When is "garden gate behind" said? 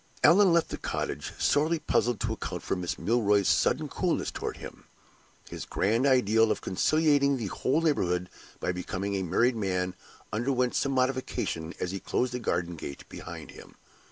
12.39-13.51